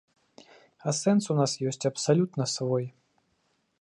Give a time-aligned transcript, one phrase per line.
[0.91, 2.85] А сэнс у нас ёсць абсалютна свой.